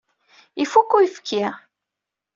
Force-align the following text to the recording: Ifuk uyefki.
Ifuk 0.63 0.89
uyefki. 0.97 1.43